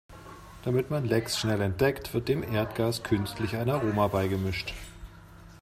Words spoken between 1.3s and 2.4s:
schnell entdeckt, wird